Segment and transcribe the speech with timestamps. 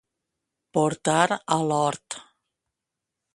[0.77, 1.27] Portar
[1.57, 2.19] a l'hort.